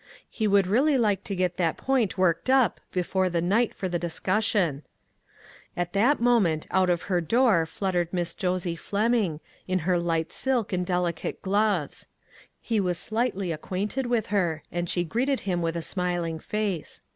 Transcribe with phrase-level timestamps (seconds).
[0.31, 3.99] He would really like to get that point worked up before the night for the
[3.99, 4.81] dis cussion.
[5.77, 10.73] At that moment out from her door fluttered Miss Josie Fleming, in her light silk
[10.73, 12.07] and delicate gloves.
[12.63, 17.01] He was slightly acquainted with her, and she greeted him with a smiling face.